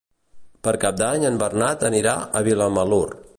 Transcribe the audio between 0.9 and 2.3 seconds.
d'Any en Bernat anirà